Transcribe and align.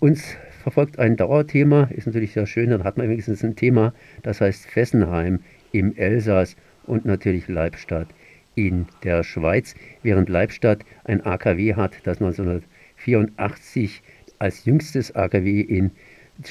Uns 0.00 0.34
verfolgt 0.62 0.98
ein 0.98 1.18
Dauerthema, 1.18 1.90
ist 1.90 2.06
natürlich 2.06 2.32
sehr 2.32 2.46
schön, 2.46 2.70
dann 2.70 2.84
hat 2.84 2.96
man 2.96 3.10
wenigstens 3.10 3.44
ein 3.44 3.54
Thema, 3.54 3.92
das 4.22 4.40
heißt 4.40 4.64
Fessenheim 4.64 5.40
im 5.72 5.94
Elsass 5.94 6.56
und 6.86 7.04
natürlich 7.04 7.48
Leibstadt 7.48 8.08
in 8.54 8.86
der 9.04 9.22
Schweiz, 9.24 9.74
während 10.02 10.30
Leibstadt 10.30 10.86
ein 11.04 11.20
AKW 11.20 11.74
hat, 11.74 11.98
das 12.04 12.16
1984 12.16 14.02
als 14.38 14.64
jüngstes 14.64 15.14
AKW 15.14 15.60
in 15.60 15.90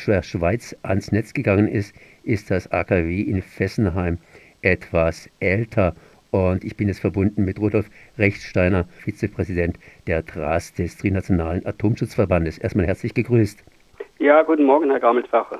der 0.07 0.21
Schweiz 0.21 0.75
ans 0.83 1.11
Netz 1.11 1.33
gegangen 1.33 1.67
ist, 1.67 1.95
ist 2.23 2.51
das 2.51 2.71
AKW 2.71 3.19
in 3.19 3.41
Fessenheim 3.41 4.19
etwas 4.61 5.27
älter. 5.39 5.95
Und 6.31 6.63
ich 6.63 6.77
bin 6.77 6.87
jetzt 6.87 6.99
verbunden 6.99 7.43
mit 7.45 7.59
Rudolf 7.59 7.89
Rechtsteiner, 8.17 8.85
Vizepräsident 9.03 9.79
der 10.07 10.25
TRAS 10.25 10.73
des 10.73 10.97
Trinationalen 10.97 11.65
Atomschutzverbandes. 11.65 12.57
Erstmal 12.57 12.85
herzlich 12.85 13.13
gegrüßt. 13.13 13.63
Ja, 14.19 14.43
guten 14.43 14.65
Morgen, 14.65 14.89
Herr 14.89 14.99
Gammelfacher. 14.99 15.59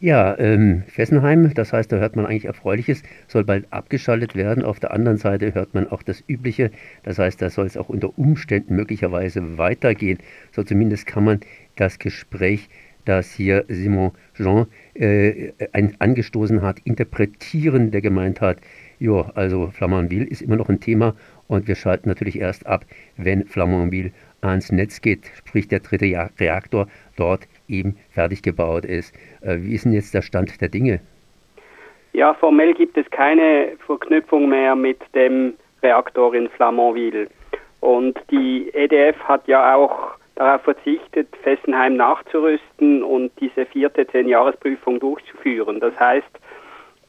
Ja, 0.00 0.38
ähm, 0.38 0.84
Fessenheim, 0.86 1.52
das 1.54 1.72
heißt, 1.72 1.90
da 1.90 1.96
hört 1.96 2.14
man 2.14 2.24
eigentlich 2.24 2.44
Erfreuliches, 2.44 3.02
soll 3.26 3.42
bald 3.42 3.66
abgeschaltet 3.72 4.36
werden. 4.36 4.64
Auf 4.64 4.78
der 4.78 4.92
anderen 4.92 5.16
Seite 5.16 5.54
hört 5.54 5.74
man 5.74 5.88
auch 5.88 6.04
das 6.04 6.22
Übliche, 6.28 6.70
das 7.02 7.18
heißt, 7.18 7.42
da 7.42 7.50
soll 7.50 7.66
es 7.66 7.76
auch 7.76 7.88
unter 7.88 8.16
Umständen 8.16 8.76
möglicherweise 8.76 9.58
weitergehen. 9.58 10.18
So 10.52 10.62
zumindest 10.62 11.06
kann 11.06 11.24
man 11.24 11.40
das 11.74 11.98
Gespräch, 11.98 12.68
das 13.06 13.32
hier 13.32 13.64
Simon 13.66 14.12
Jean 14.34 14.66
äh, 14.94 15.50
ein, 15.72 15.96
angestoßen 15.98 16.62
hat, 16.62 16.78
interpretieren, 16.84 17.90
der 17.90 18.00
gemeint 18.00 18.40
hat, 18.40 18.58
ja, 18.98 19.30
also 19.34 19.68
Flamanville 19.68 20.24
ist 20.24 20.42
immer 20.42 20.56
noch 20.56 20.68
ein 20.68 20.80
Thema 20.80 21.14
und 21.46 21.68
wir 21.68 21.74
schalten 21.74 22.08
natürlich 22.08 22.38
erst 22.38 22.66
ab, 22.66 22.84
wenn 23.16 23.44
Flamanville 23.46 24.12
ans 24.40 24.70
Netz 24.70 25.00
geht, 25.00 25.26
sprich 25.36 25.68
der 25.68 25.80
dritte 25.80 26.30
Reaktor 26.38 26.86
dort 27.16 27.48
eben 27.68 27.96
fertig 28.10 28.42
gebaut 28.42 28.84
ist. 28.84 29.14
Äh, 29.40 29.58
wie 29.60 29.74
ist 29.74 29.84
denn 29.84 29.92
jetzt 29.92 30.14
der 30.14 30.22
Stand 30.22 30.60
der 30.60 30.68
Dinge? 30.68 31.00
Ja, 32.12 32.34
formell 32.34 32.74
gibt 32.74 32.96
es 32.96 33.08
keine 33.10 33.72
Verknüpfung 33.86 34.48
mehr 34.48 34.74
mit 34.74 35.00
dem 35.14 35.54
Reaktor 35.82 36.34
in 36.34 36.48
Flamanville. 36.48 37.28
Und 37.80 38.18
die 38.30 38.70
EDF 38.74 39.16
hat 39.20 39.46
ja 39.46 39.76
auch 39.76 40.18
darauf 40.34 40.62
verzichtet, 40.62 41.28
Fessenheim 41.42 41.96
nachzurüsten 41.96 43.02
und 43.02 43.30
diese 43.40 43.66
vierte 43.66 44.06
Zehn-Jahres-Prüfung 44.06 45.00
durchzuführen. 45.00 45.80
Das 45.80 45.98
heißt, 45.98 46.26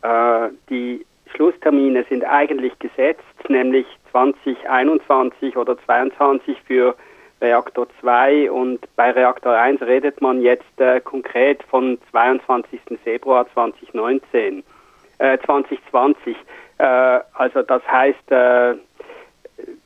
äh, 0.01 0.49
die 0.69 1.05
Schlusstermine 1.39 2.03
sind 2.09 2.25
eigentlich 2.25 2.77
gesetzt, 2.79 3.23
nämlich 3.47 3.85
2021 4.11 5.55
oder 5.55 5.77
2022 5.85 6.57
für 6.67 6.95
Reaktor 7.39 7.87
2 8.01 8.51
und 8.51 8.81
bei 8.97 9.11
Reaktor 9.11 9.53
1 9.53 9.81
redet 9.83 10.19
man 10.21 10.41
jetzt 10.41 10.81
äh, 10.81 10.99
konkret 10.99 11.63
von 11.63 11.97
22. 12.11 12.81
Februar 13.01 13.47
2019, 13.53 14.63
äh, 15.19 15.37
2020. 15.45 16.35
Äh, 16.77 16.83
also 17.35 17.61
das 17.61 17.87
heißt, 17.89 18.31
äh, 18.33 18.75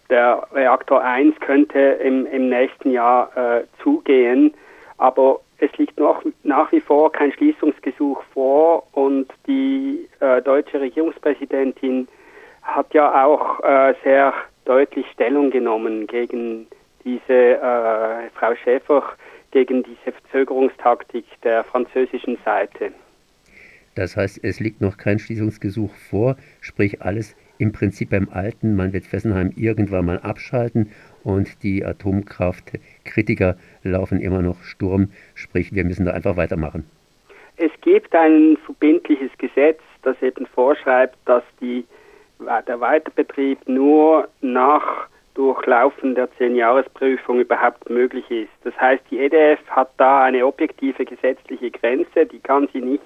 der 0.09 0.47
Reaktor 0.53 1.03
1 1.03 1.39
könnte 1.39 1.79
im, 1.79 2.25
im 2.25 2.49
nächsten 2.49 2.89
Jahr 2.89 3.29
äh, 3.37 3.65
zugehen, 3.83 4.55
aber 4.97 5.39
es 5.57 5.71
liegt 5.77 5.99
noch 5.99 6.23
nach 6.43 6.71
wie 6.71 6.81
vor 6.81 7.11
kein 7.11 7.31
Schließungsgesuch 7.31 8.21
vor 8.33 8.87
und 8.91 9.27
die 9.47 10.07
äh, 10.19 10.41
deutsche 10.41 10.79
Regierungspräsidentin 10.79 12.07
hat 12.61 12.93
ja 12.93 13.25
auch 13.25 13.59
sehr 14.03 14.33
deutlich 14.65 15.05
Stellung 15.11 15.51
genommen 15.51 16.07
gegen 16.07 16.67
diese 17.03 17.33
äh, 17.33 18.29
Frau 18.33 18.55
Schäfer 18.63 19.03
gegen 19.51 19.83
diese 19.83 20.11
Verzögerungstaktik 20.11 21.25
der 21.43 21.63
französischen 21.63 22.37
Seite. 22.43 22.91
Das 23.95 24.17
heißt, 24.17 24.43
es 24.43 24.59
liegt 24.59 24.81
noch 24.81 24.97
kein 24.97 25.19
Schließungsgesuch 25.19 25.93
vor, 26.09 26.35
sprich 26.59 27.01
alles 27.03 27.35
im 27.63 27.71
Prinzip 27.71 28.09
beim 28.11 28.27
Alten. 28.31 28.75
Man 28.75 28.93
wird 28.93 29.05
Fessenheim 29.05 29.51
irgendwann 29.55 30.05
mal 30.05 30.19
abschalten 30.19 30.91
und 31.23 31.63
die 31.63 31.83
Atomkraftkritiker 31.83 33.55
laufen 33.83 34.19
immer 34.19 34.41
noch 34.41 34.61
Sturm, 34.63 35.11
sprich 35.33 35.73
wir 35.73 35.85
müssen 35.85 36.05
da 36.05 36.11
einfach 36.11 36.37
weitermachen. 36.37 36.85
Es 37.57 37.71
gibt 37.81 38.13
ein 38.13 38.57
verbindliches 38.65 39.31
Gesetz, 39.37 39.79
das 40.01 40.21
eben 40.21 40.45
vorschreibt, 40.45 41.17
dass 41.25 41.43
die, 41.61 41.85
der 42.67 42.79
Weiterbetrieb 42.81 43.59
nur 43.67 44.27
nach 44.41 45.07
Durchlaufen 45.35 46.15
der 46.15 46.29
Zehn-Jahres-Prüfung 46.37 47.39
überhaupt 47.39 47.89
möglich 47.89 48.29
ist. 48.29 48.51
Das 48.63 48.77
heißt, 48.79 49.03
die 49.09 49.19
EDF 49.19 49.59
hat 49.69 49.91
da 49.97 50.23
eine 50.23 50.45
objektive 50.45 51.05
gesetzliche 51.05 51.71
Grenze, 51.71 52.25
die 52.25 52.39
kann 52.39 52.67
sie 52.73 52.81
nicht 52.81 53.03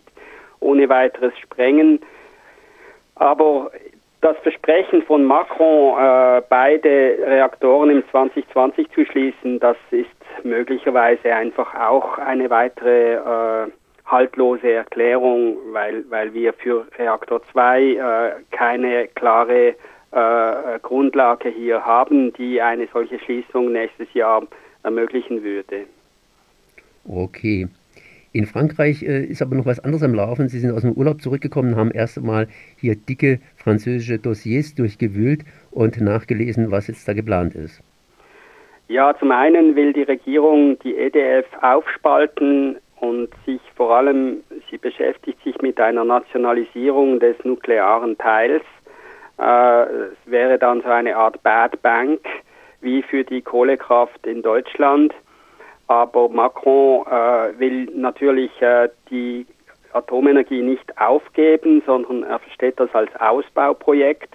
ohne 0.59 0.89
weiteres 0.89 1.37
sprengen. 1.37 1.99
Aber 3.15 3.71
das 4.21 4.37
Versprechen 4.37 5.03
von 5.03 5.23
Macron, 5.23 5.97
äh, 5.99 6.41
beide 6.49 7.17
Reaktoren 7.25 7.89
im 7.89 8.03
2020 8.11 8.89
zu 8.91 9.05
schließen, 9.05 9.59
das 9.59 9.77
ist 9.91 10.09
möglicherweise 10.43 11.33
einfach 11.33 11.73
auch 11.75 12.17
eine 12.17 12.49
weitere 12.49 13.15
äh, 13.15 13.67
haltlose 14.05 14.71
Erklärung, 14.71 15.57
weil, 15.71 16.09
weil 16.09 16.33
wir 16.33 16.53
für 16.53 16.87
Reaktor 16.97 17.41
2 17.51 17.81
äh, 17.81 18.31
keine 18.51 19.07
klare 19.09 19.75
äh, 20.11 20.79
Grundlage 20.81 21.49
hier 21.49 21.85
haben, 21.85 22.33
die 22.33 22.61
eine 22.61 22.87
solche 22.91 23.19
Schließung 23.19 23.71
nächstes 23.71 24.11
Jahr 24.13 24.43
ermöglichen 24.83 25.43
würde. 25.43 25.85
Okay. 27.07 27.67
In 28.37 28.45
Frankreich 28.45 29.01
äh, 29.01 29.23
ist 29.25 29.41
aber 29.41 29.55
noch 29.55 29.65
was 29.65 29.79
anderes 29.79 30.03
am 30.03 30.13
Laufen. 30.13 30.47
Sie 30.47 30.59
sind 30.59 30.71
aus 30.71 30.83
dem 30.83 30.93
Urlaub 30.93 31.21
zurückgekommen, 31.21 31.75
haben 31.75 31.89
erst 31.89 32.19
einmal 32.19 32.47
hier 32.79 32.95
dicke 32.95 33.39
französische 33.55 34.19
Dossiers 34.19 34.75
durchgewühlt 34.75 35.41
und 35.71 35.99
nachgelesen, 35.99 36.69
was 36.69 36.87
jetzt 36.87 37.07
da 37.07 37.13
geplant 37.13 37.55
ist. 37.55 37.81
Ja, 38.89 39.15
zum 39.17 39.31
einen 39.31 39.75
will 39.75 39.91
die 39.91 40.03
Regierung 40.03 40.77
die 40.79 40.95
EDF 40.95 41.47
aufspalten 41.61 42.77
und 42.99 43.29
sich 43.45 43.61
vor 43.75 43.95
allem, 43.97 44.43
sie 44.69 44.77
beschäftigt 44.77 45.43
sich 45.43 45.59
mit 45.63 45.79
einer 45.79 46.05
Nationalisierung 46.05 47.19
des 47.19 47.35
nuklearen 47.43 48.17
Teils 48.19 48.63
äh, 49.39 49.83
es 49.83 50.17
wäre 50.25 50.57
dann 50.57 50.81
so 50.81 50.89
eine 50.89 51.15
Art 51.15 51.41
Bad 51.43 51.81
Bank 51.81 52.21
wie 52.81 53.01
für 53.01 53.23
die 53.23 53.41
Kohlekraft 53.41 54.25
in 54.25 54.41
Deutschland. 54.41 55.13
Aber 55.87 56.27
Macron 56.29 57.05
äh, 57.07 57.59
will 57.59 57.85
natürlich 57.95 58.51
äh, 58.61 58.89
die 59.09 59.45
Atomenergie 59.93 60.61
nicht 60.61 60.97
aufgeben, 60.99 61.81
sondern 61.85 62.23
er 62.23 62.39
versteht 62.39 62.79
das 62.79 62.93
als 62.93 63.09
Ausbauprojekt, 63.19 64.33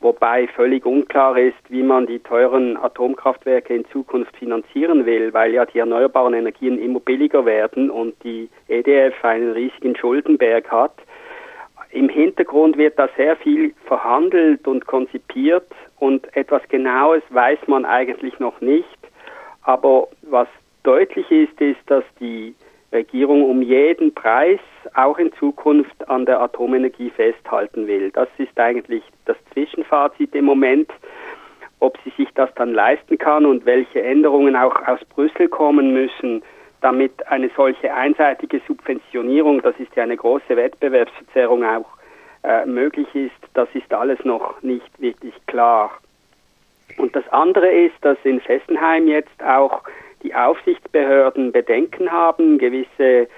wobei 0.00 0.48
völlig 0.48 0.84
unklar 0.86 1.36
ist, 1.36 1.58
wie 1.68 1.82
man 1.82 2.06
die 2.06 2.18
teuren 2.18 2.76
Atomkraftwerke 2.76 3.74
in 3.74 3.84
Zukunft 3.90 4.34
finanzieren 4.36 5.04
will, 5.04 5.32
weil 5.34 5.52
ja 5.52 5.66
die 5.66 5.78
erneuerbaren 5.78 6.34
Energien 6.34 6.78
immer 6.78 7.00
billiger 7.00 7.44
werden 7.44 7.90
und 7.90 8.14
die 8.24 8.48
EDF 8.68 9.24
einen 9.24 9.52
riesigen 9.52 9.94
Schuldenberg 9.94 10.70
hat. 10.70 10.94
Im 11.90 12.08
Hintergrund 12.08 12.78
wird 12.78 12.98
da 12.98 13.08
sehr 13.18 13.36
viel 13.36 13.74
verhandelt 13.84 14.66
und 14.66 14.86
konzipiert 14.86 15.68
und 15.98 16.34
etwas 16.34 16.62
Genaues 16.70 17.22
weiß 17.28 17.58
man 17.66 17.84
eigentlich 17.84 18.38
noch 18.40 18.62
nicht. 18.62 18.86
Aber 19.64 20.08
was 20.22 20.48
deutlich 20.82 21.30
ist, 21.30 21.60
ist, 21.60 21.80
dass 21.86 22.04
die 22.20 22.54
Regierung 22.92 23.48
um 23.48 23.62
jeden 23.62 24.12
Preis 24.14 24.60
auch 24.94 25.18
in 25.18 25.32
Zukunft 25.34 26.08
an 26.08 26.26
der 26.26 26.40
Atomenergie 26.40 27.10
festhalten 27.10 27.86
will. 27.86 28.10
Das 28.10 28.28
ist 28.38 28.58
eigentlich 28.58 29.02
das 29.24 29.36
Zwischenfazit 29.52 30.34
im 30.34 30.44
Moment. 30.44 30.90
Ob 31.80 31.98
sie 32.04 32.12
sich 32.16 32.28
das 32.34 32.50
dann 32.54 32.74
leisten 32.74 33.18
kann 33.18 33.44
und 33.44 33.66
welche 33.66 34.02
Änderungen 34.02 34.54
auch 34.54 34.76
aus 34.86 35.00
Brüssel 35.06 35.48
kommen 35.48 35.92
müssen, 35.92 36.42
damit 36.80 37.26
eine 37.28 37.50
solche 37.56 37.92
einseitige 37.92 38.60
Subventionierung, 38.68 39.62
das 39.62 39.74
ist 39.78 39.94
ja 39.96 40.02
eine 40.02 40.16
große 40.16 40.54
Wettbewerbsverzerrung 40.54 41.64
auch 41.64 41.86
äh, 42.44 42.66
möglich 42.66 43.12
ist, 43.14 43.32
das 43.54 43.68
ist 43.74 43.92
alles 43.92 44.18
noch 44.24 44.60
nicht 44.62 45.00
wirklich 45.00 45.34
klar. 45.46 45.90
Und 46.98 47.16
das 47.16 47.26
andere 47.30 47.70
ist, 47.70 47.94
dass 48.02 48.18
in 48.24 48.40
Fessenheim 48.40 49.08
jetzt 49.08 49.42
auch 49.42 49.82
die 50.22 50.34
Aufsichtsbehörden 50.34 51.52
Bedenken 51.52 52.10
haben, 52.10 52.58
gewisse 52.58 53.28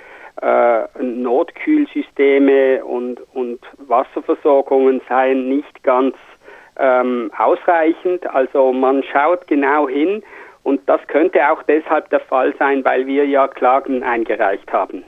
äh, 0.43 1.03
Notkühlsysteme 1.03 2.85
und, 2.85 3.21
und 3.35 3.61
Wasserversorgungen 3.79 5.01
seien 5.09 5.49
nicht 5.49 5.83
ganz 5.83 6.15
ähm, 6.79 7.31
ausreichend. 7.37 8.27
Also 8.27 8.73
man 8.73 9.03
schaut 9.05 9.47
genau 9.47 9.89
hin 9.89 10.23
und 10.63 10.81
das 10.87 11.01
könnte 11.07 11.51
auch 11.51 11.63
deshalb 11.65 12.11
der 12.11 12.21
Fall 12.21 12.55
sein, 12.59 12.85
weil 12.85 13.07
wir 13.07 13.27
ja 13.27 13.47
Klagen 13.49 14.03
eingereicht 14.03 14.73
haben. 14.73 15.05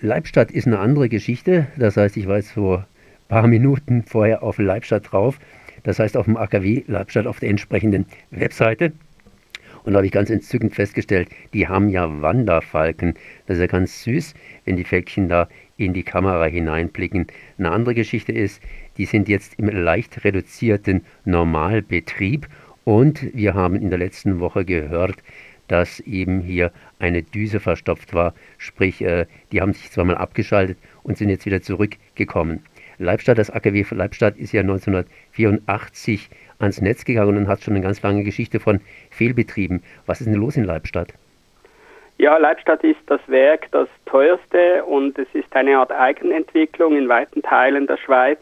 Leibstadt 0.00 0.50
ist 0.50 0.66
eine 0.66 0.78
andere 0.78 1.08
Geschichte. 1.08 1.66
Das 1.76 1.96
heißt, 1.96 2.16
ich 2.16 2.26
weiß 2.26 2.52
vor 2.52 2.78
ein 2.78 3.28
paar 3.28 3.46
Minuten 3.46 4.04
vorher 4.04 4.42
auf 4.42 4.58
Leibstadt 4.58 5.12
drauf. 5.12 5.38
Das 5.84 5.98
heißt 5.98 6.16
auf 6.16 6.26
dem 6.26 6.36
AKW 6.36 6.84
Leibstadt 6.86 7.26
auf 7.26 7.40
der 7.40 7.50
entsprechenden 7.50 8.06
Webseite. 8.30 8.92
Und 9.84 9.92
da 9.92 9.98
habe 9.98 10.06
ich 10.06 10.12
ganz 10.12 10.30
entzückend 10.30 10.74
festgestellt, 10.74 11.28
die 11.52 11.68
haben 11.68 11.88
ja 11.88 12.22
Wanderfalken. 12.22 13.14
Das 13.46 13.56
ist 13.56 13.62
ja 13.62 13.66
ganz 13.66 14.02
süß, 14.04 14.34
wenn 14.64 14.76
die 14.76 14.84
Fälkchen 14.84 15.28
da 15.28 15.48
in 15.76 15.92
die 15.92 16.02
Kamera 16.04 16.44
hineinblicken. 16.44 17.26
Eine 17.58 17.70
andere 17.70 17.94
Geschichte 17.94 18.32
ist, 18.32 18.62
die 18.96 19.06
sind 19.06 19.28
jetzt 19.28 19.58
im 19.58 19.68
leicht 19.68 20.24
reduzierten 20.24 21.04
Normalbetrieb 21.24 22.46
und 22.84 23.34
wir 23.34 23.54
haben 23.54 23.76
in 23.76 23.90
der 23.90 23.98
letzten 23.98 24.40
Woche 24.40 24.64
gehört, 24.64 25.16
dass 25.68 26.00
eben 26.00 26.40
hier 26.40 26.72
eine 26.98 27.22
Düse 27.22 27.60
verstopft 27.60 28.12
war. 28.12 28.34
Sprich, 28.58 29.00
äh, 29.02 29.26
die 29.52 29.60
haben 29.60 29.72
sich 29.72 29.90
zwar 29.90 30.04
mal 30.04 30.16
abgeschaltet 30.16 30.78
und 31.02 31.16
sind 31.16 31.30
jetzt 31.30 31.46
wieder 31.46 31.62
zurückgekommen. 31.62 32.60
Leibstadt, 32.98 33.38
das 33.38 33.50
AKW 33.50 33.84
Leibstadt 33.90 34.36
ist 34.36 34.52
ja 34.52 34.60
1984 34.60 36.30
ans 36.58 36.80
Netz 36.80 37.04
gegangen 37.04 37.36
und 37.36 37.48
hat 37.48 37.62
schon 37.62 37.74
eine 37.74 37.82
ganz 37.82 38.02
lange 38.02 38.24
Geschichte 38.24 38.60
von 38.60 38.80
Fehlbetrieben. 39.10 39.82
Was 40.06 40.20
ist 40.20 40.26
denn 40.26 40.34
los 40.34 40.56
in 40.56 40.64
Leibstadt? 40.64 41.14
Ja, 42.18 42.36
Leibstadt 42.36 42.84
ist 42.84 43.00
das 43.06 43.20
Werk 43.26 43.68
das 43.72 43.88
teuerste 44.06 44.84
und 44.84 45.18
es 45.18 45.28
ist 45.32 45.54
eine 45.56 45.78
Art 45.78 45.90
Eigenentwicklung 45.90 46.96
in 46.96 47.08
weiten 47.08 47.42
Teilen 47.42 47.86
der 47.86 47.96
Schweiz. 47.96 48.38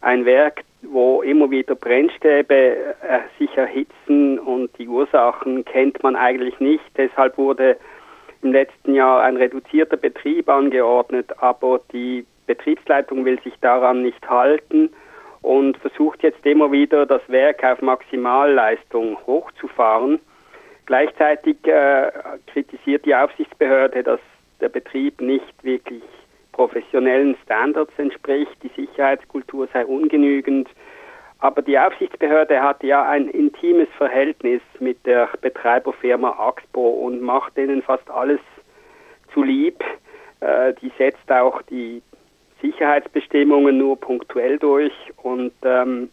Ein 0.00 0.24
Werk, 0.24 0.62
wo 0.82 1.22
immer 1.22 1.50
wieder 1.50 1.74
Brennstäbe 1.74 2.54
äh, 2.54 3.20
sich 3.38 3.56
erhitzen 3.56 4.38
und 4.38 4.76
die 4.78 4.88
Ursachen 4.88 5.64
kennt 5.64 6.02
man 6.02 6.16
eigentlich 6.16 6.58
nicht. 6.60 6.84
Deshalb 6.96 7.38
wurde 7.38 7.76
im 8.42 8.52
letzten 8.52 8.94
Jahr 8.94 9.22
ein 9.22 9.36
reduzierter 9.36 9.96
Betrieb 9.96 10.48
angeordnet, 10.48 11.30
aber 11.38 11.80
die 11.92 12.26
Betriebsleitung 12.46 13.24
will 13.24 13.40
sich 13.42 13.54
daran 13.60 14.02
nicht 14.02 14.28
halten 14.28 14.90
und 15.42 15.76
versucht 15.78 16.22
jetzt 16.22 16.44
immer 16.46 16.72
wieder 16.72 17.06
das 17.06 17.22
Werk 17.28 17.62
auf 17.64 17.82
Maximalleistung 17.82 19.18
hochzufahren. 19.26 20.20
Gleichzeitig 20.86 21.56
äh, 21.66 22.10
kritisiert 22.46 23.04
die 23.04 23.14
Aufsichtsbehörde, 23.14 24.02
dass 24.02 24.20
der 24.60 24.68
Betrieb 24.68 25.20
nicht 25.20 25.62
wirklich 25.62 26.02
professionellen 26.52 27.36
Standards 27.42 27.92
entspricht, 27.98 28.56
die 28.62 28.70
Sicherheitskultur 28.76 29.68
sei 29.72 29.84
ungenügend. 29.84 30.68
Aber 31.40 31.60
die 31.60 31.78
Aufsichtsbehörde 31.78 32.62
hat 32.62 32.82
ja 32.82 33.06
ein 33.06 33.28
intimes 33.28 33.88
Verhältnis 33.98 34.62
mit 34.78 35.04
der 35.04 35.28
Betreiberfirma 35.40 36.30
Axpo 36.38 36.88
und 36.88 37.20
macht 37.20 37.56
denen 37.56 37.82
fast 37.82 38.08
alles 38.10 38.40
zu 39.32 39.42
lieb. 39.42 39.82
Äh, 40.40 40.72
die 40.80 40.92
setzt 40.96 41.30
auch 41.30 41.60
die 41.62 42.02
Sicherheitsbestimmungen 42.64 43.76
nur 43.76 44.00
punktuell 44.00 44.58
durch 44.58 44.92
und 45.22 45.52
ähm, 45.64 46.08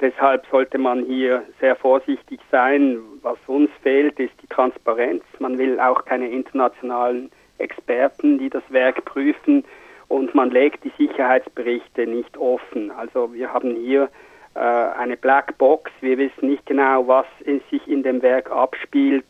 deshalb 0.00 0.44
sollte 0.50 0.78
man 0.78 1.04
hier 1.04 1.44
sehr 1.60 1.76
vorsichtig 1.76 2.40
sein. 2.50 2.98
Was 3.22 3.38
uns 3.46 3.70
fehlt, 3.82 4.18
ist 4.18 4.32
die 4.42 4.48
Transparenz. 4.48 5.22
Man 5.38 5.58
will 5.58 5.78
auch 5.78 6.04
keine 6.04 6.28
internationalen 6.28 7.30
Experten, 7.58 8.38
die 8.38 8.50
das 8.50 8.64
Werk 8.70 9.04
prüfen 9.04 9.64
und 10.08 10.34
man 10.34 10.50
legt 10.50 10.82
die 10.82 10.92
Sicherheitsberichte 10.98 12.08
nicht 12.08 12.36
offen. 12.36 12.90
Also 12.90 13.32
wir 13.32 13.52
haben 13.52 13.76
hier 13.76 14.10
äh, 14.54 14.58
eine 14.58 15.16
Blackbox. 15.16 15.92
Wir 16.00 16.18
wissen 16.18 16.50
nicht 16.50 16.66
genau, 16.66 17.06
was 17.06 17.26
in, 17.44 17.60
sich 17.70 17.86
in 17.86 18.02
dem 18.02 18.22
Werk 18.22 18.50
abspielt 18.50 19.26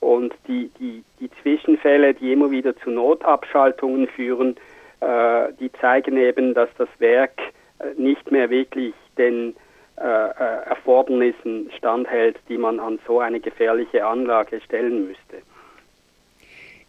und 0.00 0.34
die, 0.46 0.70
die, 0.78 1.02
die 1.18 1.30
Zwischenfälle, 1.42 2.12
die 2.12 2.30
immer 2.32 2.50
wieder 2.50 2.76
zu 2.76 2.90
Notabschaltungen 2.90 4.06
führen, 4.06 4.56
äh, 5.00 5.52
die 5.58 5.70
zeigen 5.80 6.16
eben, 6.16 6.54
dass 6.54 6.68
das 6.78 6.88
Werk 6.98 7.38
äh, 7.78 8.00
nicht 8.00 8.30
mehr 8.30 8.50
wirklich 8.50 8.94
den 9.18 9.54
äh, 10.00 10.02
äh, 10.02 10.64
Erfordernissen 10.66 11.70
standhält, 11.76 12.38
die 12.48 12.56
man 12.56 12.80
an 12.80 12.98
so 13.06 13.20
eine 13.20 13.38
gefährliche 13.38 14.06
Anlage 14.06 14.60
stellen 14.62 15.08
müsste. 15.08 15.44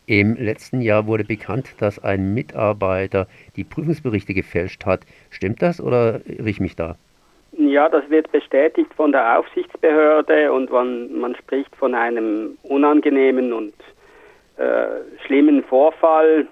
Im 0.06 0.36
letzten 0.36 0.82
Jahr 0.82 1.08
wurde 1.08 1.26
bekannt, 1.26 1.76
dass 1.80 2.04
ein 2.04 2.34
Mitarbeiter 2.34 3.28
die 3.56 3.64
Prüfungsberichte 3.64 4.34
gefälscht 4.34 4.86
hat. 4.86 5.02
Stimmt 5.30 5.62
das 5.62 5.82
oder 5.82 6.22
irre 6.26 6.50
ich 6.50 6.60
mich 6.60 6.76
da? 6.76 6.96
Ja, 7.52 7.90
das 7.90 8.10
wird 8.10 8.32
bestätigt 8.32 8.94
von 8.94 9.12
der 9.12 9.40
Aufsichtsbehörde 9.40 10.52
und 10.52 10.72
man, 10.72 11.14
man 11.20 11.36
spricht 11.36 11.76
von 11.76 11.94
einem 11.94 12.58
unangenehmen 12.64 13.52
und 13.52 13.74
äh, 14.58 14.86
schlimmen 15.26 15.64
Vorfall. 15.64 16.48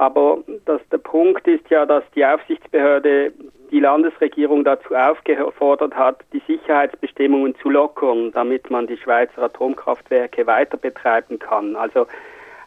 Aber 0.00 0.38
das, 0.64 0.80
der 0.90 0.96
Punkt 0.96 1.46
ist 1.46 1.68
ja, 1.68 1.84
dass 1.84 2.02
die 2.14 2.24
Aufsichtsbehörde 2.24 3.34
die 3.70 3.80
Landesregierung 3.80 4.64
dazu 4.64 4.94
aufgefordert 4.94 5.94
hat, 5.94 6.24
die 6.32 6.40
Sicherheitsbestimmungen 6.46 7.54
zu 7.56 7.68
lockern, 7.68 8.32
damit 8.32 8.70
man 8.70 8.86
die 8.86 8.96
Schweizer 8.96 9.42
Atomkraftwerke 9.42 10.46
weiter 10.46 10.78
betreiben 10.78 11.38
kann. 11.38 11.76
Also 11.76 12.06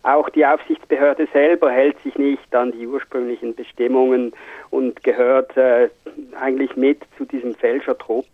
auch 0.03 0.29
die 0.29 0.45
Aufsichtsbehörde 0.45 1.27
selber 1.33 1.71
hält 1.71 1.97
sich 2.01 2.15
nicht 2.19 2.53
an 2.53 2.71
die 2.71 2.85
ursprünglichen 2.85 3.55
Bestimmungen 3.55 4.33
und 4.69 5.03
gehört 5.03 5.57
äh, 5.57 5.89
eigentlich 6.39 6.75
mit 6.75 6.99
zu 7.17 7.25
diesem 7.25 7.55
Fälschertrupp. 7.55 8.27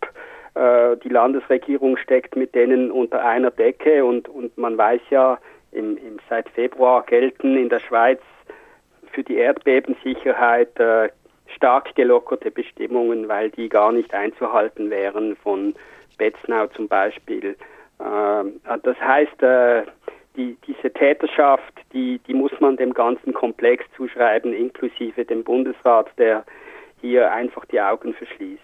Äh, 0.56 0.98
die 0.98 1.08
Landesregierung 1.08 1.96
steckt 1.96 2.36
mit 2.36 2.54
denen 2.54 2.90
unter 2.90 3.24
einer 3.24 3.50
Decke 3.50 4.04
und, 4.04 4.28
und 4.28 4.58
man 4.58 4.76
weiß 4.76 5.00
ja, 5.08 5.38
im, 5.72 5.96
im, 5.96 6.18
seit 6.28 6.50
Februar 6.50 7.02
gelten 7.06 7.56
in 7.56 7.70
der 7.70 7.80
Schweiz 7.80 8.20
für 9.12 9.22
die 9.22 9.36
Erdbebensicherheit 9.36 10.78
äh, 10.78 11.08
stark 11.56 11.94
gelockerte 11.94 12.50
Bestimmungen, 12.50 13.28
weil 13.28 13.50
die 13.50 13.68
gar 13.68 13.92
nicht 13.92 14.14
einzuhalten 14.14 14.90
wären 14.90 15.36
von 15.36 15.74
Betznau 16.18 16.66
zum 16.68 16.88
Beispiel. 16.88 17.56
Äh, 17.98 18.78
das 18.82 19.00
heißt, 19.00 19.42
äh, 19.42 19.82
die, 20.36 20.56
diese 20.66 20.92
Täterschaft, 20.92 21.74
die, 21.92 22.18
die 22.26 22.34
muss 22.34 22.52
man 22.60 22.76
dem 22.76 22.94
ganzen 22.94 23.34
Komplex 23.34 23.84
zuschreiben, 23.96 24.52
inklusive 24.52 25.24
dem 25.24 25.44
Bundesrat, 25.44 26.08
der 26.18 26.44
hier 27.00 27.32
einfach 27.32 27.64
die 27.66 27.80
Augen 27.80 28.14
verschließt. 28.14 28.60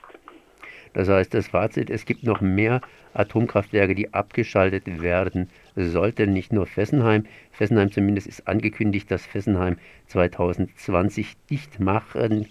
Das 0.92 1.08
heißt, 1.08 1.34
das 1.34 1.48
Fazit, 1.48 1.90
es 1.90 2.04
gibt 2.04 2.22
noch 2.24 2.40
mehr 2.40 2.80
Atomkraftwerke, 3.14 3.94
die 3.94 4.12
abgeschaltet 4.12 5.00
werden 5.00 5.48
sollten, 5.74 6.32
nicht 6.32 6.52
nur 6.52 6.66
Fessenheim. 6.66 7.26
Fessenheim 7.52 7.90
zumindest 7.90 8.26
ist 8.26 8.46
angekündigt, 8.46 9.10
dass 9.10 9.26
Fessenheim 9.26 9.78
2020 10.08 11.36
dicht 11.50 11.80
machen 11.80 12.48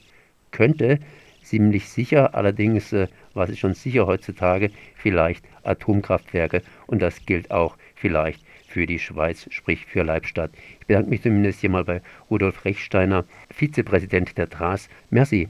könnte. 0.52 1.00
Ziemlich 1.42 1.90
sicher, 1.90 2.34
allerdings, 2.34 2.92
äh, 2.92 3.08
was 3.36 3.52
ist 3.52 3.60
schon 3.60 3.76
sicher 3.76 4.08
heutzutage, 4.08 4.72
vielleicht 4.96 5.46
Atomkraftwerke. 5.64 6.64
Und 6.88 7.04
das 7.04 7.24
gilt 7.26 7.52
auch 7.52 7.78
vielleicht 7.94 8.44
für 8.68 8.88
die 8.88 9.00
Schweiz, 9.00 9.48
sprich 9.52 9.86
für 9.86 10.04
Leibstadt. 10.04 10.52
Ich 10.80 10.88
bedanke 10.88 11.10
mich 11.10 11.22
zumindest 11.22 11.62
hier 11.62 11.70
mal 11.70 11.86
bei 11.86 12.02
Rudolf 12.32 12.66
Rechsteiner, 12.66 13.26
Vizepräsident 13.52 14.38
der 14.38 14.50
TRAS. 14.50 14.90
Merci. 15.12 15.50